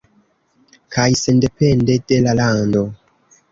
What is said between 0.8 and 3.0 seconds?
Kaj sendepende de la lando.